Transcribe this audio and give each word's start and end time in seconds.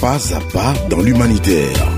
Pas 0.00 0.34
à 0.34 0.40
pas 0.52 0.74
dans 0.90 1.00
l'humanitaire. 1.00 1.96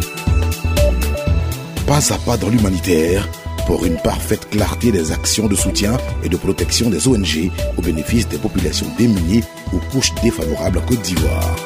Pas 1.86 2.12
à 2.12 2.18
pas 2.18 2.36
dans 2.36 2.50
l'humanitaire 2.50 3.26
pour 3.66 3.86
une 3.86 3.96
parfaite 3.96 4.50
clarté 4.50 4.92
des 4.92 5.10
actions 5.12 5.48
de 5.48 5.54
soutien 5.54 5.96
et 6.22 6.28
de 6.28 6.36
protection 6.36 6.90
des 6.90 7.08
ONG 7.08 7.50
au 7.78 7.82
bénéfice 7.82 8.28
des 8.28 8.36
populations 8.36 8.88
démunies 8.98 9.42
ou 9.72 9.78
couches 9.90 10.14
défavorables 10.22 10.78
en 10.78 10.82
Côte 10.82 11.00
d'Ivoire. 11.00 11.56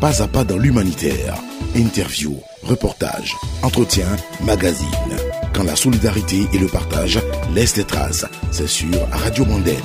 Pas 0.00 0.22
à 0.22 0.28
pas 0.28 0.44
dans 0.44 0.58
l'humanitaire. 0.58 1.34
Interview, 1.74 2.36
reportage, 2.62 3.34
entretien, 3.62 4.06
magazine. 4.44 4.86
Quand 5.58 5.64
la 5.64 5.74
solidarité 5.74 6.46
et 6.52 6.58
le 6.58 6.68
partage 6.68 7.18
laissent 7.52 7.74
des 7.74 7.82
traces, 7.82 8.24
c'est 8.52 8.68
sur 8.68 8.94
Radio 9.10 9.44
Mondaine. 9.44 9.82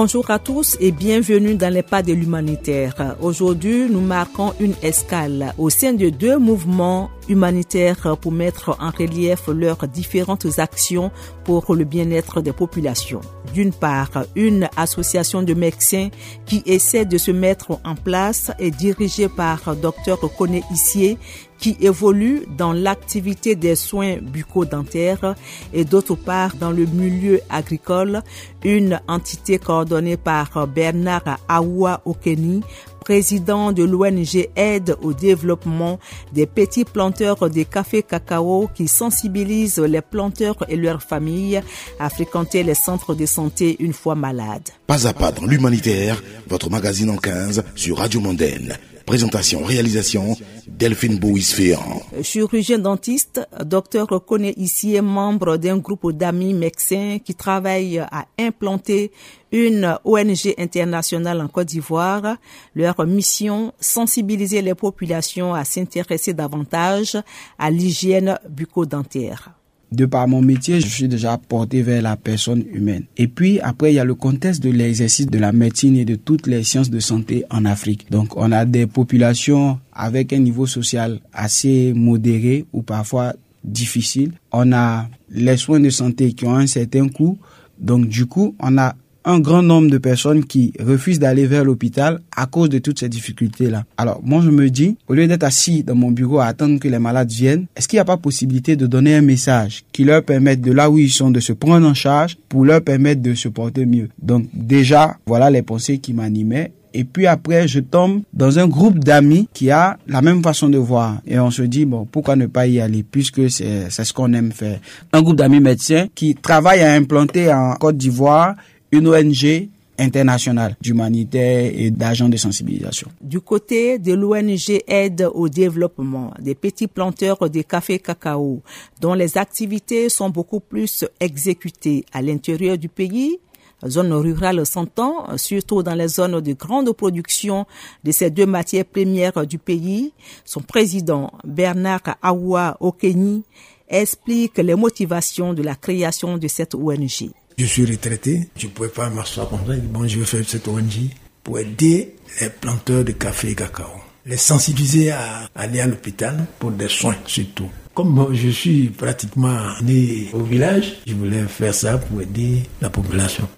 Bonjour 0.00 0.30
à 0.30 0.38
tous 0.38 0.76
et 0.78 0.92
bienvenue 0.92 1.56
dans 1.56 1.74
les 1.74 1.82
pas 1.82 2.04
de 2.04 2.12
l'humanitaire. 2.12 3.16
Aujourd'hui, 3.20 3.88
nous 3.90 4.00
marquons 4.00 4.54
une 4.60 4.76
escale 4.80 5.52
au 5.58 5.70
sein 5.70 5.92
de 5.92 6.08
deux 6.08 6.38
mouvements 6.38 7.10
humanitaires 7.28 8.16
pour 8.16 8.30
mettre 8.30 8.76
en 8.78 8.90
relief 8.90 9.48
leurs 9.48 9.88
différentes 9.88 10.60
actions 10.60 11.10
pour 11.42 11.74
le 11.74 11.82
bien-être 11.82 12.40
des 12.42 12.52
populations. 12.52 13.22
D'une 13.52 13.72
part, 13.72 14.22
une 14.36 14.68
association 14.76 15.42
de 15.42 15.54
médecins 15.54 16.10
qui 16.46 16.62
essaie 16.64 17.04
de 17.04 17.18
se 17.18 17.32
mettre 17.32 17.80
en 17.84 17.96
place 17.96 18.52
et 18.60 18.70
dirigée 18.70 19.28
par 19.28 19.74
Dr 19.74 20.30
Kone 20.38 20.60
Issier 20.70 21.18
qui 21.58 21.76
évolue 21.80 22.46
dans 22.56 22.72
l'activité 22.72 23.56
des 23.56 23.76
soins 23.76 24.16
bucco-dentaires 24.20 25.34
et 25.72 25.84
d'autre 25.84 26.14
part 26.14 26.54
dans 26.56 26.70
le 26.70 26.86
milieu 26.86 27.40
agricole, 27.50 28.22
une 28.64 29.00
entité 29.08 29.58
coordonnée 29.58 30.16
par 30.16 30.66
Bernard 30.68 31.38
Aoua 31.48 32.00
Okeni, 32.04 32.62
président 33.08 33.72
de 33.72 33.84
l'ONG 33.84 34.50
Aide 34.54 34.94
au 35.00 35.14
développement 35.14 35.98
des 36.34 36.44
petits 36.44 36.84
planteurs 36.84 37.48
de 37.48 37.62
café 37.62 38.02
cacao 38.02 38.68
qui 38.74 38.86
sensibilise 38.86 39.78
les 39.78 40.02
planteurs 40.02 40.62
et 40.68 40.76
leurs 40.76 41.02
familles 41.02 41.62
à 41.98 42.10
fréquenter 42.10 42.62
les 42.62 42.74
centres 42.74 43.14
de 43.14 43.24
santé 43.24 43.76
une 43.78 43.94
fois 43.94 44.14
malades. 44.14 44.68
Pas 44.86 45.06
à 45.06 45.14
pas 45.14 45.32
dans 45.32 45.46
l'humanitaire, 45.46 46.22
votre 46.48 46.68
magazine 46.68 47.08
en 47.08 47.16
15 47.16 47.64
sur 47.74 47.96
Radio 47.96 48.20
Mondaine. 48.20 48.76
Présentation, 49.06 49.64
réalisation, 49.64 50.36
Delphine 50.66 51.18
Bouisféan. 51.18 52.02
Chirurgien 52.20 52.78
dentiste, 52.78 53.40
docteur 53.64 54.06
reconnaît 54.06 54.52
ici 54.58 54.96
est 54.96 55.00
membre 55.00 55.56
d'un 55.56 55.78
groupe 55.78 56.12
d'amis 56.12 56.52
médecins 56.52 57.16
qui 57.24 57.34
travaillent 57.34 58.00
à 58.00 58.26
implanter 58.38 59.10
une 59.52 59.96
ONG 60.04 60.54
internationale 60.58 61.40
en 61.40 61.48
Côte 61.48 61.68
d'Ivoire. 61.68 62.36
Leur 62.74 63.06
mission, 63.06 63.72
sensibiliser 63.80 64.62
les 64.62 64.74
populations 64.74 65.54
à 65.54 65.64
s'intéresser 65.64 66.34
davantage 66.34 67.16
à 67.58 67.70
l'hygiène 67.70 68.38
bucco-dentaire 68.48 69.52
de 69.90 70.06
par 70.06 70.28
mon 70.28 70.42
métier, 70.42 70.80
je 70.80 70.86
suis 70.86 71.08
déjà 71.08 71.38
porté 71.38 71.82
vers 71.82 72.02
la 72.02 72.16
personne 72.16 72.64
humaine. 72.72 73.04
Et 73.16 73.26
puis 73.26 73.58
après, 73.60 73.92
il 73.92 73.96
y 73.96 73.98
a 73.98 74.04
le 74.04 74.14
contexte 74.14 74.62
de 74.62 74.70
l'exercice 74.70 75.26
de 75.26 75.38
la 75.38 75.52
médecine 75.52 75.96
et 75.96 76.04
de 76.04 76.14
toutes 76.14 76.46
les 76.46 76.62
sciences 76.62 76.90
de 76.90 77.00
santé 77.00 77.44
en 77.50 77.64
Afrique. 77.64 78.10
Donc 78.10 78.36
on 78.36 78.52
a 78.52 78.64
des 78.64 78.86
populations 78.86 79.78
avec 79.92 80.32
un 80.32 80.38
niveau 80.38 80.66
social 80.66 81.20
assez 81.32 81.92
modéré 81.94 82.66
ou 82.72 82.82
parfois 82.82 83.34
difficile. 83.64 84.32
On 84.52 84.72
a 84.72 85.08
les 85.30 85.56
soins 85.56 85.80
de 85.80 85.90
santé 85.90 86.32
qui 86.32 86.44
ont 86.44 86.54
un 86.54 86.66
certain 86.66 87.08
coût. 87.08 87.38
Donc 87.78 88.08
du 88.08 88.26
coup, 88.26 88.54
on 88.60 88.76
a 88.78 88.94
un 89.28 89.40
grand 89.40 89.62
nombre 89.62 89.90
de 89.90 89.98
personnes 89.98 90.42
qui 90.42 90.72
refusent 90.80 91.18
d'aller 91.18 91.46
vers 91.46 91.62
l'hôpital 91.62 92.20
à 92.34 92.46
cause 92.46 92.70
de 92.70 92.78
toutes 92.78 92.98
ces 92.98 93.10
difficultés-là. 93.10 93.84
Alors, 93.98 94.22
moi, 94.24 94.40
je 94.42 94.48
me 94.48 94.70
dis, 94.70 94.96
au 95.06 95.12
lieu 95.12 95.26
d'être 95.26 95.44
assis 95.44 95.84
dans 95.84 95.94
mon 95.94 96.10
bureau 96.10 96.38
à 96.38 96.46
attendre 96.46 96.80
que 96.80 96.88
les 96.88 96.98
malades 96.98 97.30
viennent, 97.30 97.66
est-ce 97.76 97.86
qu'il 97.86 97.98
n'y 97.98 98.00
a 98.00 98.06
pas 98.06 98.16
possibilité 98.16 98.74
de 98.74 98.86
donner 98.86 99.14
un 99.14 99.20
message 99.20 99.84
qui 99.92 100.04
leur 100.04 100.22
permette 100.22 100.62
de 100.62 100.72
là 100.72 100.88
où 100.90 100.96
ils 100.96 101.10
sont 101.10 101.30
de 101.30 101.40
se 101.40 101.52
prendre 101.52 101.86
en 101.86 101.92
charge 101.92 102.38
pour 102.48 102.64
leur 102.64 102.80
permettre 102.80 103.20
de 103.20 103.34
se 103.34 103.48
porter 103.48 103.84
mieux? 103.84 104.08
Donc, 104.22 104.46
déjà, 104.54 105.18
voilà 105.26 105.50
les 105.50 105.62
pensées 105.62 105.98
qui 105.98 106.14
m'animaient 106.14 106.72
et 106.94 107.04
puis 107.04 107.26
après 107.26 107.68
je 107.68 107.80
tombe 107.80 108.22
dans 108.32 108.58
un 108.58 108.66
groupe 108.66 108.98
d'amis 108.98 109.46
qui 109.52 109.70
a 109.70 109.98
la 110.06 110.22
même 110.22 110.42
façon 110.42 110.70
de 110.70 110.78
voir 110.78 111.20
et 111.26 111.38
on 111.38 111.50
se 111.50 111.60
dit 111.60 111.84
bon 111.84 112.06
pourquoi 112.10 112.34
ne 112.34 112.46
pas 112.46 112.66
y 112.66 112.80
aller 112.80 113.02
puisque 113.02 113.50
c'est 113.50 113.90
ce 113.90 114.12
qu'on 114.14 114.32
aime 114.32 114.52
faire 114.52 114.80
un 115.12 115.20
groupe 115.20 115.36
d'amis 115.36 115.60
médecins 115.60 116.06
qui 116.14 116.34
travaillent 116.34 116.80
à 116.80 116.94
implanter 116.94 117.52
en 117.52 117.74
Côte 117.74 117.98
d'Ivoire 117.98 118.54
une 118.92 119.08
ONG 119.08 119.68
internationale 119.98 120.76
d'humanitaire 120.80 121.72
et 121.74 121.90
d'agents 121.90 122.28
de 122.28 122.36
sensibilisation. 122.36 123.08
Du 123.20 123.40
côté 123.40 123.98
de 123.98 124.12
l'ONG 124.12 124.80
Aide 124.86 125.28
au 125.34 125.48
développement 125.48 126.32
des 126.38 126.54
petits 126.54 126.86
planteurs 126.86 127.50
de 127.50 127.62
café 127.62 127.98
cacao, 127.98 128.62
dont 129.00 129.14
les 129.14 129.36
activités 129.36 130.08
sont 130.08 130.30
beaucoup 130.30 130.60
plus 130.60 131.04
exécutées 131.18 132.04
à 132.12 132.22
l'intérieur 132.22 132.78
du 132.78 132.88
pays, 132.88 133.38
zone 133.86 134.12
rurale 134.12 134.64
s'entend, 134.66 135.36
surtout 135.36 135.82
dans 135.82 135.94
les 135.94 136.08
zones 136.08 136.40
de 136.40 136.52
grande 136.52 136.92
production 136.92 137.66
de 138.04 138.10
ces 138.10 138.30
deux 138.30 138.46
matières 138.46 138.84
premières 138.84 139.46
du 139.46 139.58
pays. 139.58 140.12
Son 140.44 140.60
président, 140.60 141.30
Bernard 141.44 142.16
Awa 142.22 142.76
Okeni, 142.80 143.42
explique 143.88 144.58
les 144.58 144.74
motivations 144.74 145.54
de 145.54 145.62
la 145.62 145.74
création 145.74 146.38
de 146.38 146.48
cette 146.48 146.74
ONG. 146.74 147.30
Je 147.58 147.64
suis 147.66 147.84
retraité, 147.84 148.48
je 148.56 148.66
ne 148.68 148.70
pouvais 148.70 148.88
pas 148.88 149.10
m'asseoir 149.10 149.48
comme 149.48 149.66
ça. 149.66 149.72
Bon, 149.90 150.06
je 150.06 150.20
vais 150.20 150.24
faire 150.24 150.44
cette 150.46 150.68
ONG 150.68 151.10
pour 151.42 151.58
aider 151.58 152.14
les 152.40 152.50
planteurs 152.50 153.02
de 153.02 153.10
café 153.10 153.50
et 153.50 153.54
cacao. 153.56 153.86
Les 154.26 154.36
sensibiliser 154.36 155.10
à 155.10 155.48
aller 155.56 155.80
à 155.80 155.88
l'hôpital 155.88 156.46
pour 156.60 156.70
des 156.70 156.86
soins 156.88 157.16
surtout. 157.26 157.68
Comme 157.94 158.32
je 158.32 158.48
suis 158.50 158.90
pratiquement 158.90 159.58
né 159.82 160.28
au 160.34 160.44
village, 160.44 160.98
je 161.04 161.14
voulais 161.14 161.42
faire 161.48 161.74
ça 161.74 161.98
pour 161.98 162.22
aider 162.22 162.62
la 162.80 162.90
population. 162.90 163.48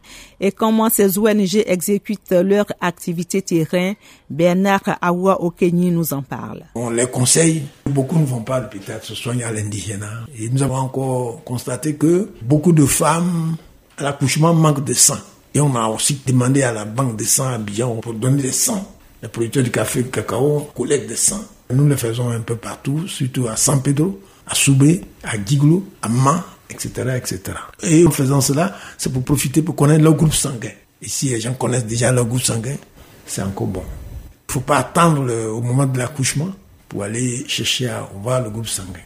Et 0.41 0.51
comment 0.51 0.89
ces 0.89 1.19
ONG 1.19 1.63
exécutent 1.67 2.33
leur 2.33 2.65
activité 2.81 3.43
terrain, 3.43 3.93
Bernard 4.31 4.97
Awa 5.03 5.43
Okeni 5.43 5.91
nous 5.91 6.15
en 6.15 6.23
parle. 6.23 6.63
On 6.75 6.89
les 6.89 7.07
conseille. 7.07 7.65
Beaucoup 7.85 8.19
ne 8.19 8.25
vont 8.25 8.41
pas 8.41 8.57
à 8.57 8.61
l'hôpital, 8.61 9.01
se 9.03 9.15
soignent 9.15 9.45
à 9.45 9.53
l'indigénat. 9.53 10.25
Et 10.39 10.49
nous 10.49 10.63
avons 10.63 10.77
encore 10.77 11.45
constaté 11.45 11.97
que 11.97 12.31
beaucoup 12.41 12.73
de 12.73 12.87
femmes 12.87 13.57
l'accouchement 14.01 14.55
manque 14.55 14.85
de 14.85 14.95
sang. 14.95 15.19
Et 15.55 15.61
on 15.61 15.75
a 15.75 15.87
aussi 15.89 16.21
demandé 16.27 16.63
à 16.63 16.73
la 16.73 16.85
banque 16.85 17.17
de 17.17 17.25
sang 17.25 17.49
à 17.49 17.55
Abidjan 17.55 17.97
pour 17.97 18.15
donner 18.15 18.43
des 18.43 18.53
sang. 18.53 18.87
Les 19.23 19.29
producteurs 19.29 19.65
du 19.65 19.71
café 19.71 20.01
et 20.01 20.03
du 20.05 20.11
cacao 20.11 20.71
collectent 20.75 21.09
des 21.09 21.17
sang. 21.17 21.43
Nous 21.71 21.87
le 21.87 21.97
faisons 21.97 22.31
un 22.31 22.41
peu 22.41 22.57
partout, 22.57 23.07
surtout 23.07 23.47
à 23.49 23.57
San 23.57 23.83
Pedro, 23.83 24.21
à 24.47 24.55
Soubé, 24.55 25.03
à 25.23 25.33
Giglo, 25.45 25.85
à 26.03 26.09
Man, 26.09 26.43
etc., 26.69 26.91
etc. 27.17 27.41
Et 27.83 28.07
en 28.07 28.11
faisant 28.11 28.41
cela, 28.41 28.77
c'est 28.97 29.13
pour 29.13 29.23
profiter, 29.23 29.63
pour 29.63 29.77
connaître 29.77 30.03
leur 30.03 30.15
groupe 30.15 30.35
sanguin. 30.35 30.71
Et 31.03 31.09
si 31.09 31.29
les 31.29 31.41
gens 31.41 31.55
connaissent 31.55 31.87
déjà 31.87 32.13
leur 32.13 32.27
groupe 32.27 32.43
sanguin, 32.43 32.77
c'est 33.27 33.43
encore 33.43 33.67
bon. 33.67 33.83
Il 33.83 34.49
ne 34.49 34.53
faut 34.53 34.61
pas 34.61 34.79
attendre 34.79 35.33
au 35.49 35.61
moment 35.61 35.87
de 35.87 35.99
l'accouchement 35.99 36.51
pour 36.89 37.05
aller 37.05 37.45
chercher 37.47 37.89
à 37.89 38.09
voir 38.23 38.43
le 38.43 38.51
groupe 38.51 38.67
sanguin. 38.67 39.01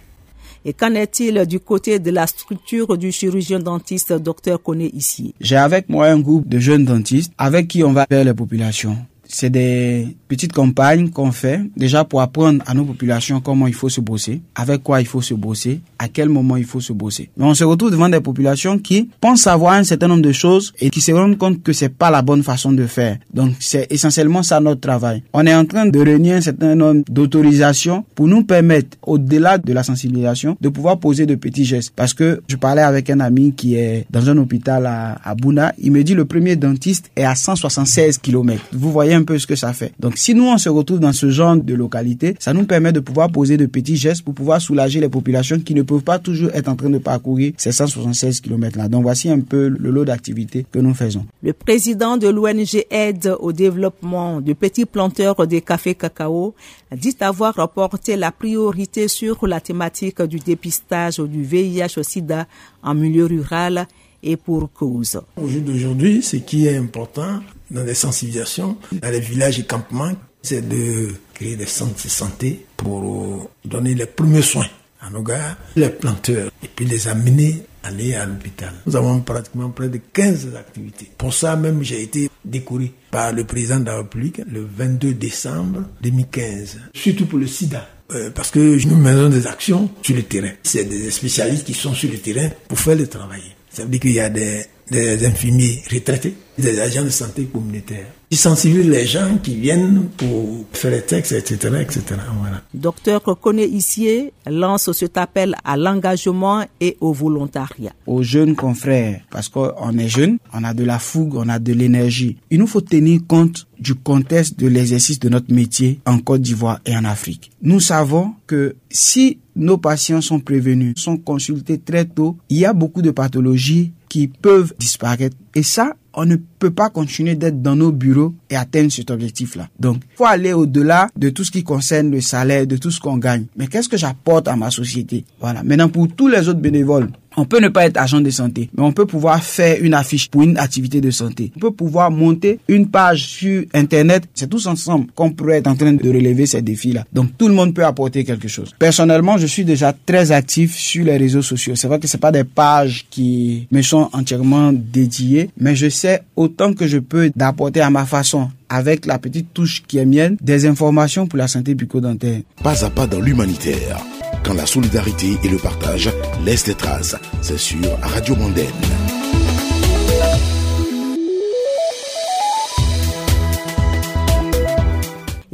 Et 0.65 0.73
qu'en 0.73 0.95
est-il 0.95 1.47
du 1.47 1.61
côté 1.61 1.99
de 1.99 2.11
la 2.11 2.27
structure 2.27 2.97
du 2.97 3.13
chirurgien 3.13 3.59
dentiste 3.59 4.13
docteur 4.13 4.63
Kone 4.63 4.89
ici 4.93 5.35
J'ai 5.41 5.57
avec 5.57 5.89
moi 5.89 6.07
un 6.07 6.19
groupe 6.19 6.49
de 6.49 6.59
jeunes 6.59 6.85
dentistes 6.85 7.33
avec 7.37 7.69
qui 7.69 7.85
on 7.85 7.93
va 7.93 8.07
faire 8.09 8.25
les 8.25 8.35
populations 8.35 8.97
c'est 9.35 9.51
des 9.51 10.17
petites 10.29 10.53
campagnes 10.53 11.11
qu'on 11.11 11.33
fait 11.33 11.61
déjà 11.77 12.05
pour 12.05 12.21
apprendre 12.21 12.63
à 12.67 12.75
nos 12.75 12.85
populations 12.85 13.41
comment 13.41 13.67
il 13.67 13.75
faut 13.75 13.89
se 13.89 14.01
bosser, 14.01 14.41
avec 14.55 14.85
quoi 14.85 15.01
il 15.01 15.09
faut 15.09 15.23
se 15.23 15.35
bosser, 15.35 15.81
à 15.99 16.07
quel 16.07 16.29
moment 16.29 16.57
il 16.57 16.65
faut 16.65 16.81
se 16.81 16.93
bosser. 16.93 17.31
Mais 17.37 17.45
on 17.45 17.55
se 17.55 17.65
retrouve 17.65 17.91
devant 17.91 18.09
des 18.09 18.21
populations 18.21 18.79
qui 18.79 19.11
pensent 19.21 19.43
savoir 19.43 19.75
un 19.75 19.83
certain 19.83 20.07
nombre 20.07 20.23
de 20.23 20.31
choses 20.31 20.73
et 20.79 20.89
qui 20.89 21.01
se 21.01 21.11
rendent 21.11 21.37
compte 21.37 21.65
que 21.65 21.73
c'est 21.73 21.89
pas 21.89 22.13
la 22.13 22.23
bonne 22.23 22.45
façon 22.45 22.71
de 22.71 22.87
faire. 22.87 23.19
Donc 23.33 23.55
c'est 23.59 23.89
essentiellement 23.91 24.45
ça 24.45 24.61
notre 24.61 24.81
travail. 24.81 25.25
On 25.33 25.45
est 25.47 25.55
en 25.55 25.65
train 25.65 25.87
de 25.87 25.99
réunir 25.99 26.37
un 26.37 26.41
certain 26.41 26.77
nombre 26.77 27.03
d'autorisations 27.11 28.05
pour 28.15 28.29
nous 28.29 28.45
permettre, 28.45 28.97
au-delà 29.03 29.59
de 29.59 29.73
la 29.73 29.83
sensibilisation, 29.83 30.57
de 30.61 30.69
pouvoir 30.69 30.99
poser 30.99 31.27
de 31.27 31.35
petits 31.35 31.65
gestes. 31.65 31.93
Parce 31.97 32.15
que 32.15 32.41
je 32.47 32.55
parlais 32.55 32.83
avec 32.83 33.11
un 33.11 33.19
ami 33.19 33.53
qui 33.53 33.75
est 33.75 34.07
dans 34.13 34.31
un 34.31 34.37
hôpital 34.37 34.87
à, 34.87 35.19
à 35.25 35.35
Bouna, 35.35 35.75
il 35.83 35.91
me 35.91 36.05
dit 36.05 36.15
le 36.15 36.25
premier 36.25 36.55
dentiste 36.55 37.11
est 37.17 37.25
à 37.25 37.35
176 37.35 38.19
km. 38.19 38.63
Vous 38.73 38.93
voyez 38.93 39.15
un 39.15 39.24
peu 39.25 39.39
ce 39.39 39.47
que 39.47 39.57
ça 39.57 39.73
fait. 39.73 39.93
Donc 39.99 40.17
si 40.17 40.35
nous 40.35 40.45
on 40.45 40.59
se 40.59 40.69
retrouve 40.69 41.01
dans 41.01 41.13
ce 41.13 41.31
genre 41.31 41.57
de 41.57 41.75
localité, 41.75 42.35
ça 42.39 42.53
nous 42.53 42.65
permet 42.65 42.93
de 42.93 43.01
pouvoir 43.01 43.31
poser 43.31 43.57
de 43.57 43.67
petits 43.67 43.97
gestes 43.97 44.23
pour 44.23 44.35
pouvoir 44.35 44.61
soulager 44.61 45.01
les 45.01 45.09
populations 45.09 45.59
qui 45.61 45.75
ne 45.75 45.83
peuvent 45.83 46.03
pas 46.03 46.19
toujours 46.19 46.51
être 46.55 46.69
en 46.69 46.77
train 46.77 46.91
de 46.91 46.99
parcourir 46.99 47.53
ces 47.57 47.73
176 47.73 48.41
km 48.41 48.79
là. 48.79 48.89
Donc 48.89 49.03
voici 49.03 49.31
un 49.31 49.41
peu 49.41 49.69
le 49.69 49.91
lot 49.91 50.05
d'activités 50.05 50.67
que 50.71 50.79
nous 50.79 50.95
faisons. 50.95 51.27
Le 51.43 51.53
président 51.53 52.17
de 52.17 52.29
l'ONG 52.29 52.85
Aide 52.91 53.35
au 53.41 53.53
développement 53.53 54.41
de 54.41 54.53
petits 54.53 54.85
planteurs 54.85 55.47
de 55.47 55.59
café 55.59 55.95
cacao 55.95 56.55
dit 56.97 57.17
avoir 57.21 57.69
porté 57.71 58.17
la 58.17 58.31
priorité 58.33 59.09
sur 59.09 59.47
la 59.47 59.61
thématique 59.61 60.23
du 60.23 60.39
dépistage 60.39 61.19
du 61.19 61.43
VIH-Sida 61.43 62.47
en 62.83 62.95
milieu 62.95 63.27
rural 63.27 63.87
et 64.23 64.37
pour 64.37 64.73
cause. 64.73 65.21
Au 65.37 65.47
jour 65.47 65.63
d'aujourd'hui, 65.63 66.23
ce 66.23 66.37
qui 66.37 66.67
est 66.67 66.77
important 66.77 67.41
dans 67.75 67.85
les 67.85 67.95
sensibilisations, 67.95 68.77
dans 68.93 69.11
les 69.11 69.21
villages 69.21 69.59
et 69.59 69.65
campements, 69.65 70.13
c'est 70.43 70.67
de 70.67 71.13
créer 71.35 71.57
des 71.57 71.67
centres 71.67 72.03
de 72.03 72.09
santé 72.09 72.67
pour 72.77 73.51
donner 73.65 73.95
les 73.95 74.07
premiers 74.07 74.43
soins 74.43 74.69
à 75.01 75.11
nos 75.11 75.23
gars, 75.23 75.57
les 75.77 75.91
planteurs, 75.91 76.51
et 76.63 76.69
puis 76.69 76.87
les 76.87 77.09
amener 77.09 77.63
à 77.83 77.89
aller 77.89 78.15
à 78.15 78.25
l'hôpital. 78.25 78.73
Nous 78.87 78.97
avons 78.97 79.21
pratiquement 79.21 79.69
près 79.71 79.89
de 79.89 80.01
15 80.13 80.55
activités. 80.57 81.11
Pour 81.19 81.35
ça 81.35 81.57
même, 81.57 81.83
j'ai 81.83 82.03
été 82.03 82.31
décoré 82.45 82.93
par 83.11 83.33
le 83.33 83.45
président 83.45 83.81
de 83.81 83.87
la 83.87 83.99
République 83.99 84.41
le 84.51 84.65
22 84.65 85.13
décembre 85.15 85.83
2015, 86.03 86.79
surtout 86.95 87.27
pour 87.27 87.39
le 87.39 87.47
sida. 87.47 87.89
Euh, 88.13 88.31
parce 88.31 88.51
que 88.51 88.87
nous 88.87 88.97
menons 88.97 89.31
des 89.31 89.47
actions 89.47 89.91
sur 90.03 90.15
le 90.15 90.23
terrain. 90.23 90.51
C'est 90.63 90.85
des 90.85 91.11
spécialistes 91.11 91.65
qui 91.65 91.73
sont 91.75 91.95
sur 91.95 92.11
le 92.11 92.19
terrain 92.19 92.51
pour 92.69 92.79
faire 92.79 92.97
le 92.97 93.07
travail. 93.07 93.43
Ça 93.71 93.83
veut 93.83 93.89
dire 93.89 94.01
qu'il 94.01 94.13
y 94.13 94.21
a 94.21 94.29
des, 94.29 94.67
des 94.91 95.25
infirmiers 95.27 95.83
retraités, 95.93 96.35
des 96.59 96.79
agents 96.81 97.05
de 97.05 97.09
santé 97.09 97.45
communautaire. 97.45 98.07
Ils 98.31 98.37
sensibilisent 98.37 98.91
les 98.91 99.07
gens 99.07 99.39
qui 99.43 99.55
viennent 99.55 100.09
pour 100.17 100.65
faire 100.73 100.91
les 100.91 101.03
textes, 101.03 101.33
etc. 101.33 101.57
etc. 101.81 102.03
Voilà. 102.41 102.63
Docteur 102.73 103.23
Kone 103.23 103.61
Issier 103.61 104.33
lance 104.47 104.91
cet 104.93 105.17
appel 105.19 105.55
à 105.65 105.77
l'engagement 105.77 106.65
et 106.81 106.97
au 107.01 107.13
volontariat. 107.13 107.93
Aux 108.07 108.23
jeunes 108.23 108.57
confrères, 108.57 109.21
parce 109.31 109.49
qu'on 109.49 109.97
est 109.99 110.09
jeunes, 110.09 110.39
on 110.53 110.65
a 110.65 110.75
de 110.75 110.85
la 110.85 110.99
fougue, 110.99 111.37
on 111.37 111.49
a 111.49 111.59
de 111.59 111.73
l'énergie. 111.73 112.37
Il 112.51 112.59
nous 112.59 112.67
faut 112.67 112.81
tenir 112.81 113.21
compte 113.29 113.67
du 113.79 113.95
contexte 113.95 114.59
de 114.59 114.67
l'exercice 114.67 115.21
de 115.21 115.29
notre 115.29 115.53
métier 115.53 116.01
en 116.05 116.19
Côte 116.19 116.43
d'Ivoire 116.43 116.81
et 116.87 116.97
en 116.97 117.05
Afrique. 117.05 117.53
Nous 117.63 117.81
savons 117.81 118.33
que 118.47 118.75
si 118.91 119.39
nos 119.55 119.79
patients 119.79 120.21
sont 120.21 120.41
prévenus, 120.41 120.95
sont 120.97 121.17
consultés 121.17 121.79
très 121.79 122.05
tôt, 122.05 122.37
il 122.49 122.59
y 122.59 122.65
a 122.65 122.73
beaucoup 122.73 123.03
de 123.03 123.13
pathologies 123.13 123.93
qui 124.15 124.29
peuvent 124.29 124.73
disparaître. 124.79 125.37
Et 125.57 125.65
ça, 125.65 125.95
on 126.13 126.25
ne 126.25 126.37
peut 126.37 126.71
pas 126.71 126.89
continuer 126.89 127.35
d'être 127.35 127.61
dans 127.61 127.75
nos 127.75 127.91
bureaux 127.91 128.33
et 128.49 128.55
atteindre 128.55 128.93
cet 128.93 129.11
objectif-là. 129.11 129.69
Donc, 129.81 129.97
il 130.09 130.17
faut 130.17 130.25
aller 130.25 130.53
au-delà 130.53 131.09
de 131.17 131.31
tout 131.31 131.43
ce 131.43 131.51
qui 131.51 131.65
concerne 131.65 132.13
le 132.13 132.21
salaire, 132.21 132.65
de 132.65 132.77
tout 132.77 132.93
ce 132.93 133.01
qu'on 133.01 133.17
gagne. 133.17 133.47
Mais 133.57 133.67
qu'est-ce 133.67 133.89
que 133.89 133.97
j'apporte 133.97 134.47
à 134.47 134.55
ma 134.55 134.71
société? 134.71 135.25
Voilà. 135.41 135.65
Maintenant, 135.65 135.89
pour 135.89 136.07
tous 136.07 136.29
les 136.29 136.49
autres 136.49 136.61
bénévoles, 136.61 137.11
on 137.37 137.45
peut 137.45 137.61
ne 137.61 137.69
pas 137.69 137.87
être 137.87 137.97
agent 137.97 138.21
de 138.21 138.31
santé, 138.31 138.71
mais 138.77 138.83
on 138.83 138.93
peut 138.93 139.07
pouvoir 139.07 139.43
faire 139.43 139.79
une 139.81 139.95
affiche 139.95 140.29
pour 140.29 140.43
une 140.43 140.59
activité 140.59 141.01
de 141.01 141.11
santé. 141.11 141.53
On 141.57 141.61
peut 141.61 141.71
pouvoir 141.71 142.11
monter 142.11 142.59
une 142.69 142.89
page 142.89 143.27
sur 143.27 143.65
Internet. 143.75 144.25
C'est 144.35 144.49
tous 144.49 144.67
ensemble 144.67 145.07
qu'on 145.15 145.31
pourrait 145.31 145.59
être 145.59 145.67
en 145.67 145.77
train 145.77 145.93
de 145.93 146.09
relever 146.09 146.47
ces 146.47 146.63
défis-là. 146.63 147.05
Donc 147.13 147.37
tout 147.37 147.49
le 147.49 147.55
monde 147.55 147.75
peut 147.75 147.85
apporter 147.85 148.25
quelque 148.25 148.49
chose. 148.49 148.75
Personnellement, 148.79 149.39
je 149.39 149.47
suis 149.47 149.65
déjà 149.65 149.93
très 149.93 150.33
actif 150.33 150.77
sur 150.77 151.05
les 151.05 151.17
réseaux 151.17 151.43
sociaux. 151.43 151.75
C'est 151.75 151.89
vrai 151.89 151.99
que 151.99 152.07
c'est 152.07 152.19
pas 152.19 152.33
des 152.33 152.45
pages 152.45 153.07
qui 153.11 153.67
me 153.71 153.83
sont 153.83 154.09
entièrement 154.13 154.73
dédiées, 154.73 155.51
mais 155.59 155.77
je 155.77 155.89
sais 155.89 156.23
autant 156.37 156.73
que 156.73 156.87
je 156.87 156.99
peux 156.99 157.31
d'apporter 157.35 157.81
à 157.81 157.91
ma 157.91 158.05
façon 158.05 158.49
avec 158.75 159.07
la 159.07 159.19
petite 159.21 159.55
touche 159.55 159.83
qui 159.87 159.99
est 159.99 160.05
mienne, 160.05 160.37
des 160.41 160.67
informations 160.67 161.27
pour 161.29 161.39
la 161.39 161.47
santé 161.47 161.75
bucco-dentaire. 161.75 162.43
Pas 162.63 162.85
à 162.85 162.91
pas 162.91 163.07
dans 163.07 163.21
l'humanitaire 163.21 163.99
quand 164.43 164.55
la 164.55 164.67
solidarité 164.67 165.39
et 165.45 165.49
le 165.49 165.59
partage 165.59 166.11
laissent 166.45 166.65
des 166.65 166.75
traces. 166.75 167.17
C'est 167.41 167.59
sur 167.59 167.89
Radio 168.03 168.35
Mondaine. 168.37 168.67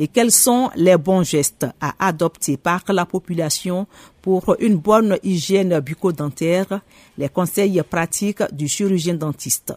et 0.02 0.08
quels 0.08 0.32
sont 0.32 0.70
les 0.76 0.96
bons 0.96 1.22
gestes 1.22 1.66
à 1.78 1.94
adopter 2.08 2.56
par 2.56 2.82
la 2.88 3.04
population 3.04 3.86
pour 4.22 4.56
une 4.58 4.76
bonne 4.76 5.18
hygiène 5.22 5.78
bucco-dentaire, 5.78 6.80
les 7.18 7.28
conseils 7.28 7.82
pratiques 7.82 8.42
du 8.50 8.66
chirurgien 8.66 9.12
dentiste. 9.12 9.74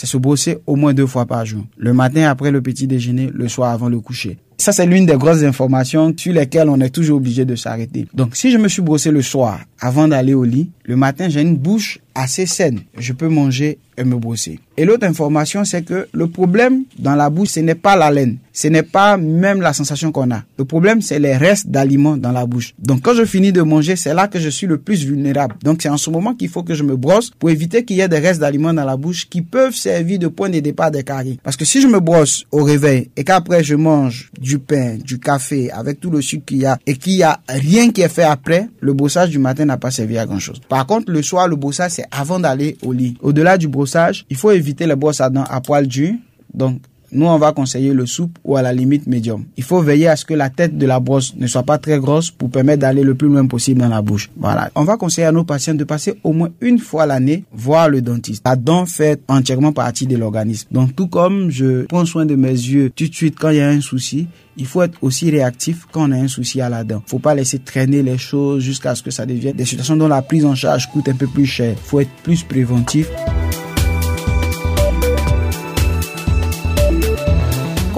C'est 0.00 0.06
se 0.06 0.16
brosser 0.16 0.58
au 0.64 0.76
moins 0.76 0.94
deux 0.94 1.08
fois 1.08 1.26
par 1.26 1.44
jour. 1.44 1.64
Le 1.76 1.92
matin 1.92 2.30
après 2.30 2.52
le 2.52 2.62
petit 2.62 2.86
déjeuner, 2.86 3.30
le 3.34 3.48
soir 3.48 3.72
avant 3.72 3.88
le 3.88 3.98
coucher. 3.98 4.38
Ça, 4.56 4.70
c'est 4.70 4.86
l'une 4.86 5.06
des 5.06 5.16
grosses 5.16 5.42
informations 5.42 6.14
sur 6.16 6.32
lesquelles 6.32 6.68
on 6.68 6.78
est 6.78 6.90
toujours 6.90 7.16
obligé 7.16 7.44
de 7.44 7.56
s'arrêter. 7.56 8.06
Donc, 8.14 8.36
si 8.36 8.52
je 8.52 8.58
me 8.58 8.68
suis 8.68 8.80
brossé 8.80 9.10
le 9.10 9.22
soir 9.22 9.58
avant 9.80 10.08
d'aller 10.08 10.34
au 10.34 10.44
lit, 10.44 10.70
le 10.84 10.96
matin, 10.96 11.28
j'ai 11.28 11.42
une 11.42 11.56
bouche 11.56 11.98
assez 12.14 12.46
saine. 12.46 12.80
Je 12.98 13.12
peux 13.12 13.28
manger 13.28 13.78
et 13.96 14.04
me 14.04 14.16
brosser. 14.16 14.58
Et 14.76 14.84
l'autre 14.84 15.06
information, 15.06 15.64
c'est 15.64 15.82
que 15.82 16.08
le 16.12 16.28
problème 16.28 16.84
dans 16.98 17.14
la 17.14 17.30
bouche, 17.30 17.48
ce 17.48 17.60
n'est 17.60 17.74
pas 17.74 17.96
la 17.96 18.10
laine. 18.10 18.38
Ce 18.52 18.68
n'est 18.68 18.82
pas 18.82 19.16
même 19.16 19.60
la 19.60 19.72
sensation 19.72 20.12
qu'on 20.12 20.30
a. 20.30 20.42
Le 20.56 20.64
problème, 20.64 21.02
c'est 21.02 21.18
les 21.18 21.36
restes 21.36 21.68
d'aliments 21.68 22.16
dans 22.16 22.32
la 22.32 22.46
bouche. 22.46 22.74
Donc, 22.78 23.02
quand 23.02 23.14
je 23.14 23.24
finis 23.24 23.52
de 23.52 23.62
manger, 23.62 23.96
c'est 23.96 24.14
là 24.14 24.28
que 24.28 24.38
je 24.38 24.48
suis 24.48 24.66
le 24.66 24.78
plus 24.78 25.04
vulnérable. 25.04 25.56
Donc, 25.62 25.82
c'est 25.82 25.88
en 25.88 25.96
ce 25.96 26.10
moment 26.10 26.34
qu'il 26.34 26.48
faut 26.48 26.62
que 26.62 26.74
je 26.74 26.84
me 26.84 26.96
brosse 26.96 27.30
pour 27.38 27.50
éviter 27.50 27.84
qu'il 27.84 27.96
y 27.96 28.00
ait 28.00 28.08
des 28.08 28.18
restes 28.18 28.40
d'aliments 28.40 28.72
dans 28.72 28.84
la 28.84 28.96
bouche 28.96 29.28
qui 29.28 29.42
peuvent 29.42 29.74
servir 29.74 30.18
de 30.18 30.28
point 30.28 30.48
de 30.48 30.60
départ 30.60 30.90
des 30.90 31.02
caries. 31.02 31.38
Parce 31.42 31.56
que 31.56 31.64
si 31.64 31.80
je 31.80 31.88
me 31.88 32.00
brosse 32.00 32.44
au 32.50 32.62
réveil 32.64 33.10
et 33.16 33.24
qu'après 33.24 33.62
je 33.62 33.74
mange 33.74 34.30
du 34.40 34.58
pain, 34.58 34.96
du 34.96 35.18
café, 35.18 35.70
avec 35.70 36.00
tout 36.00 36.10
le 36.10 36.22
sucre 36.22 36.46
qu'il 36.46 36.58
y 36.58 36.66
a, 36.66 36.78
et 36.86 36.96
qu'il 36.96 37.14
y 37.14 37.22
a 37.22 37.40
rien 37.48 37.90
qui 37.90 38.02
est 38.02 38.08
fait 38.08 38.22
après, 38.22 38.68
le 38.80 38.92
brossage 38.92 39.30
du 39.30 39.38
matin 39.38 39.66
n'a 39.68 39.76
pas 39.76 39.90
servi 39.90 40.18
à 40.18 40.26
grand 40.26 40.38
chose. 40.38 40.60
Par 40.68 40.86
contre, 40.86 41.10
le 41.12 41.22
soir, 41.22 41.46
le 41.48 41.56
brossage, 41.56 41.92
c'est 41.92 42.04
avant 42.10 42.40
d'aller 42.40 42.76
au 42.82 42.92
lit. 42.92 43.16
Au-delà 43.22 43.56
du 43.56 43.68
brossage, 43.68 44.26
il 44.28 44.36
faut 44.36 44.50
éviter 44.50 44.86
les 44.86 44.96
brosses 44.96 45.20
à 45.20 45.30
dents 45.30 45.44
à 45.48 45.60
poil 45.60 45.86
dur. 45.86 46.14
Donc, 46.52 46.80
nous, 47.10 47.26
on 47.26 47.38
va 47.38 47.52
conseiller 47.52 47.92
le 47.92 48.06
soupe 48.06 48.38
ou 48.44 48.56
à 48.56 48.62
la 48.62 48.72
limite 48.72 49.06
médium. 49.06 49.44
Il 49.56 49.64
faut 49.64 49.80
veiller 49.80 50.08
à 50.08 50.16
ce 50.16 50.24
que 50.24 50.34
la 50.34 50.50
tête 50.50 50.76
de 50.76 50.86
la 50.86 51.00
brosse 51.00 51.34
ne 51.36 51.46
soit 51.46 51.62
pas 51.62 51.78
très 51.78 51.98
grosse 51.98 52.30
pour 52.30 52.50
permettre 52.50 52.80
d'aller 52.80 53.02
le 53.02 53.14
plus 53.14 53.28
loin 53.28 53.46
possible 53.46 53.80
dans 53.80 53.88
la 53.88 54.02
bouche. 54.02 54.30
Voilà. 54.36 54.70
On 54.74 54.84
va 54.84 54.96
conseiller 54.96 55.26
à 55.26 55.32
nos 55.32 55.44
patients 55.44 55.74
de 55.74 55.84
passer 55.84 56.14
au 56.22 56.32
moins 56.32 56.50
une 56.60 56.78
fois 56.78 57.06
l'année 57.06 57.44
voir 57.52 57.88
le 57.88 58.02
dentiste. 58.02 58.42
La 58.44 58.56
dent 58.56 58.86
fait 58.86 59.20
entièrement 59.28 59.72
partie 59.72 60.06
de 60.06 60.16
l'organisme. 60.16 60.68
Donc, 60.70 60.94
tout 60.94 61.06
comme 61.08 61.50
je 61.50 61.82
prends 61.82 62.04
soin 62.04 62.26
de 62.26 62.34
mes 62.34 62.48
yeux 62.50 62.90
tout 62.94 63.08
de 63.08 63.14
suite 63.14 63.36
quand 63.38 63.50
il 63.50 63.56
y 63.56 63.60
a 63.60 63.68
un 63.68 63.80
souci, 63.80 64.28
il 64.56 64.66
faut 64.66 64.82
être 64.82 64.98
aussi 65.02 65.30
réactif 65.30 65.86
quand 65.90 66.08
on 66.08 66.12
a 66.12 66.16
un 66.16 66.28
souci 66.28 66.60
à 66.60 66.68
la 66.68 66.84
dent. 66.84 67.02
Faut 67.06 67.20
pas 67.20 67.34
laisser 67.34 67.58
traîner 67.60 68.02
les 68.02 68.18
choses 68.18 68.62
jusqu'à 68.62 68.94
ce 68.94 69.02
que 69.02 69.10
ça 69.10 69.24
devienne 69.24 69.56
des 69.56 69.64
situations 69.64 69.96
dont 69.96 70.08
la 70.08 70.20
prise 70.20 70.44
en 70.44 70.54
charge 70.54 70.90
coûte 70.90 71.08
un 71.08 71.14
peu 71.14 71.26
plus 71.26 71.46
cher. 71.46 71.76
Faut 71.78 72.00
être 72.00 72.10
plus 72.22 72.42
préventif. 72.42 73.08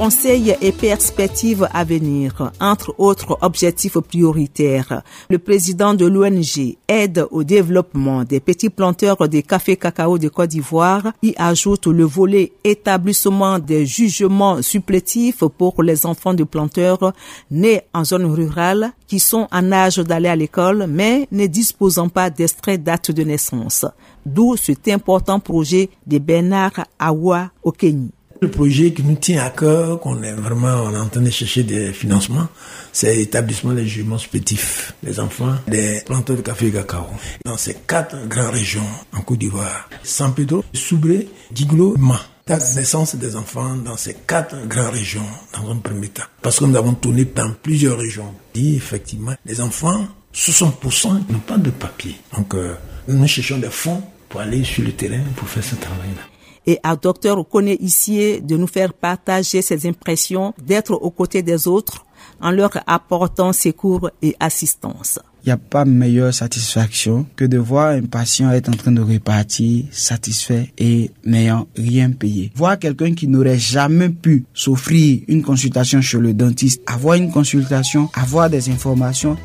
Conseils 0.00 0.56
et 0.62 0.73
perspectives 0.73 1.69
à 1.75 1.85
venir, 1.85 2.50
entre 2.58 2.94
autres 2.97 3.37
objectifs 3.43 3.99
prioritaires. 3.99 5.02
Le 5.29 5.38
président 5.38 5.93
de 5.93 6.06
l'ONG 6.06 6.79
Aide 6.89 7.27
au 7.31 7.44
développement 7.44 8.24
des 8.24 8.41
petits 8.41 8.70
planteurs 8.70 9.29
de 9.29 9.41
café 9.41 9.77
cacao 9.77 10.17
de 10.17 10.31
Côte 10.31 10.48
d'Ivoire 10.48 11.13
y 11.22 11.34
ajoute 11.36 11.86
le 11.86 12.05
volet 12.05 12.51
établissement 12.65 13.58
des 13.58 13.84
jugements 13.84 14.63
supplétifs 14.63 15.44
pour 15.58 15.82
les 15.82 16.06
enfants 16.06 16.32
de 16.32 16.44
planteurs 16.44 17.13
nés 17.51 17.82
en 17.93 18.03
zone 18.03 18.24
rurale 18.24 18.93
qui 19.06 19.20
sont 19.20 19.48
en 19.53 19.70
âge 19.70 19.98
d'aller 19.98 20.31
à 20.31 20.36
l'école 20.36 20.86
mais 20.89 21.29
ne 21.31 21.46
disposant 21.46 22.08
pas 22.08 22.31
d'extrait 22.31 22.79
date 22.79 23.10
de 23.10 23.22
naissance. 23.22 23.84
D'où 24.24 24.56
cet 24.56 24.89
important 24.89 25.41
projet 25.41 25.91
de 26.06 26.17
Bernard 26.17 26.86
Awa 26.98 27.51
au 27.63 27.72
Kenya. 27.72 28.08
Le 28.43 28.51
projet 28.51 28.94
qui 28.94 29.03
nous 29.03 29.17
tient 29.17 29.44
à 29.44 29.51
cœur, 29.51 30.01
qu'on 30.01 30.23
est 30.23 30.32
vraiment 30.32 30.85
en 30.85 31.09
train 31.09 31.20
de 31.20 31.29
chercher 31.29 31.63
des 31.63 31.93
financements, 31.93 32.49
c'est 32.91 33.15
l'établissement 33.15 33.75
des 33.75 33.87
jugements 33.87 34.17
spécifiques 34.17 34.94
des 35.03 35.20
enfants 35.20 35.56
des 35.67 36.01
planteurs 36.06 36.37
de 36.37 36.41
café 36.41 36.69
et 36.69 36.73
cacao. 36.73 37.05
Dans 37.44 37.59
ces 37.59 37.75
quatre 37.87 38.17
grandes 38.29 38.55
régions 38.55 38.87
en 39.13 39.20
Côte 39.20 39.41
d'Ivoire, 39.41 39.91
San 40.03 40.32
Pedro, 40.32 40.65
Soubré, 40.73 41.29
Diglo, 41.51 41.94
Ma. 41.99 42.19
La 42.47 42.56
naissance 42.56 43.15
des 43.15 43.37
enfants 43.37 43.77
dans 43.77 43.99
ces 43.99 44.15
quatre 44.27 44.67
grandes 44.67 44.94
régions 44.94 45.27
dans 45.53 45.70
un 45.70 45.77
premier 45.77 46.09
temps. 46.09 46.25
Parce 46.41 46.59
que 46.59 46.65
nous 46.65 46.77
avons 46.77 46.94
tourné 46.94 47.27
dans 47.27 47.53
plusieurs 47.63 47.99
régions. 47.99 48.35
Et 48.55 48.75
effectivement, 48.75 49.35
les 49.44 49.61
enfants, 49.61 50.09
60% 50.35 51.31
n'ont 51.31 51.39
pas 51.47 51.59
de 51.59 51.70
papier. 51.70 52.17
Donc, 52.35 52.55
euh, 52.55 52.75
nous 53.06 53.27
cherchons 53.27 53.59
des 53.59 53.69
fonds 53.69 54.03
pour 54.31 54.41
aller 54.41 54.65
sur 54.65 54.82
le 54.82 54.93
terrain 54.93 55.20
pour 55.37 55.47
faire 55.47 55.63
ce 55.63 55.75
travail-là 55.75 56.23
et 56.70 56.79
à 56.84 56.94
Docteur 56.94 57.36
Kone 57.48 57.74
ici 57.81 58.41
de 58.41 58.56
nous 58.56 58.69
faire 58.69 58.93
partager 58.94 59.60
ses 59.60 59.89
impressions, 59.89 60.55
d'être 60.65 60.93
aux 60.93 61.10
côtés 61.10 61.43
des 61.43 61.67
autres 61.67 62.06
en 62.41 62.53
leur 62.53 62.70
apportant 62.86 63.53
secours 63.53 64.08
et 64.22 64.36
assistance. 64.39 65.19
Il 65.43 65.46
n'y 65.46 65.53
a 65.53 65.56
pas 65.56 65.84
meilleure 65.84 66.32
satisfaction 66.32 67.27
que 67.34 67.44
de 67.44 67.58
voir 67.58 67.89
un 67.89 68.03
patient 68.03 68.53
être 68.53 68.69
en 68.69 68.77
train 68.77 68.93
de 68.93 69.00
repartir 69.00 69.86
satisfait 69.91 70.72
et 70.79 71.10
n'ayant 71.24 71.67
rien 71.77 72.12
payé. 72.12 72.53
Voir 72.55 72.79
quelqu'un 72.79 73.15
qui 73.15 73.27
n'aurait 73.27 73.58
jamais 73.58 74.10
pu 74.10 74.44
s'offrir 74.55 75.22
une 75.27 75.43
consultation 75.43 76.00
chez 76.00 76.19
le 76.19 76.34
dentiste, 76.34 76.82
avoir 76.86 77.17
une 77.17 77.32
consultation, 77.32 78.10
avoir 78.15 78.48
des 78.48 78.69
informations. 78.70 79.36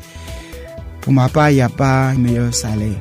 Pour 1.00 1.12
ma 1.12 1.28
part, 1.28 1.50
il 1.50 1.54
n'y 1.54 1.60
a 1.62 1.70
pas 1.70 2.12
meilleur 2.14 2.54
salaire. 2.54 3.00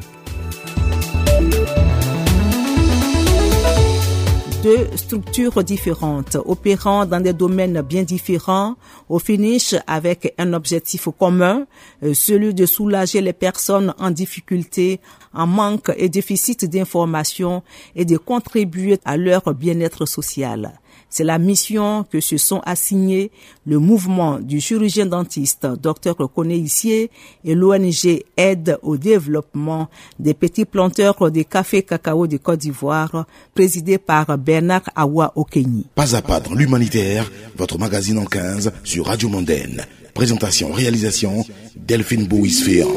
Deux 4.65 4.88
structures 4.95 5.63
différentes, 5.63 6.38
opérant 6.43 7.05
dans 7.05 7.19
des 7.19 7.34
domaines 7.34 7.81
bien 7.81 8.01
différents, 8.01 8.77
au 9.10 9.19
finish 9.19 9.75
avec 9.86 10.34
un 10.39 10.53
objectif 10.53 11.07
commun, 11.19 11.67
euh, 12.01 12.15
celui 12.15 12.55
de 12.55 12.65
soulager 12.65 13.22
les 13.22 13.34
personnes 13.34 13.93
en 14.00 14.10
difficulté, 14.10 15.01
en 15.36 15.45
manque 15.45 15.91
et 15.98 16.10
déficit 16.10 16.65
d'information 16.65 17.62
et 17.95 18.05
de 18.05 18.17
contribuer 18.17 18.98
à 19.05 19.17
leur 19.17 19.53
bien-être 19.53 20.07
social. 20.07 20.74
C'est 21.10 21.24
la 21.24 21.38
mission 21.38 22.04
que 22.04 22.20
se 22.20 22.38
sont 22.38 22.62
assignés 22.66 23.32
le 23.66 23.80
mouvement 23.80 24.40
du 24.40 24.60
chirurgien 24.60 25.06
dentiste 25.06 25.66
Dr 25.66 26.16
Reconné 26.18 26.56
Issier 26.56 27.10
et 27.44 27.56
l'ONG 27.56 28.24
Aide 28.38 28.78
au 28.82 28.98
développement 28.98 29.90
des 30.20 30.34
petits 30.34 30.66
planteurs 30.66 31.32
de 31.32 31.42
café 31.44 31.84
cacao 31.84 32.28
de 32.28 32.38
Côte 32.38 32.60
d'Ivoire, 32.60 33.25
présidé 33.54 33.98
par 33.98 34.38
Bernard 34.38 34.90
Awa 34.96 35.32
Okenyi. 35.36 35.86
Pas 35.96 36.16
à 36.16 36.22
pas 36.22 36.40
dans 36.40 36.54
l'humanitaire, 36.54 37.32
votre 37.56 37.78
magazine 37.78 38.18
en 38.18 38.25
15 38.25 38.72
sur 38.84 39.06
Radio 39.06 39.30
Mondaine. 39.30 39.86
Présentation, 40.14 40.72
réalisation, 40.72 41.46
Delphine 41.75 42.28
Bouisféan. 42.28 42.88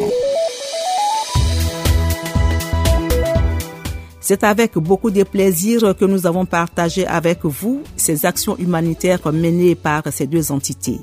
C'est 4.28 4.44
avec 4.44 4.76
beaucoup 4.76 5.10
de 5.10 5.22
plaisir 5.22 5.96
que 5.98 6.04
nous 6.04 6.26
avons 6.26 6.44
partagé 6.44 7.06
avec 7.06 7.46
vous 7.46 7.82
ces 7.96 8.26
actions 8.26 8.58
humanitaires 8.58 9.32
menées 9.32 9.74
par 9.74 10.02
ces 10.12 10.26
deux 10.26 10.52
entités. 10.52 11.00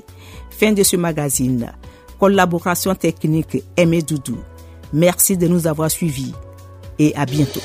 Fin 0.48 0.70
de 0.70 0.84
ce 0.84 0.94
magazine. 0.94 1.72
Collaboration 2.20 2.94
technique 2.94 3.64
Aimé 3.76 4.02
Doudou. 4.02 4.38
Merci 4.92 5.36
de 5.36 5.48
nous 5.48 5.66
avoir 5.66 5.90
suivis 5.90 6.34
et 7.00 7.16
à 7.16 7.26
bientôt. 7.26 7.62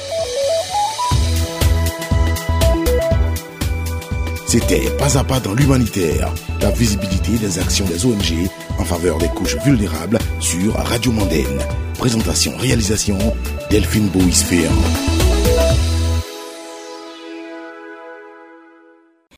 C'était 4.47 4.89
Pas 4.97 5.15
à 5.15 5.23
pas 5.23 5.39
dans 5.39 5.53
l'humanitaire, 5.53 6.33
la 6.59 6.71
visibilité 6.71 7.33
des 7.37 7.59
actions 7.59 7.85
des 7.85 8.03
ONG 8.03 8.49
en 8.79 8.83
faveur 8.83 9.19
des 9.19 9.27
couches 9.27 9.57
vulnérables 9.63 10.17
sur 10.39 10.73
Radio 10.73 11.11
Mondaine. 11.11 11.59
Présentation, 11.99 12.51
réalisation, 12.57 13.19
Delphine 13.69 14.07
Boisféan. 14.07 15.20